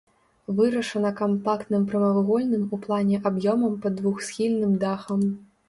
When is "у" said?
2.73-2.81